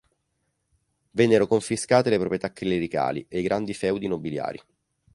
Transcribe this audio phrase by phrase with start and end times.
[1.11, 4.59] Vennero confiscate le proprietà clericali e i grandi feudi nobiliari.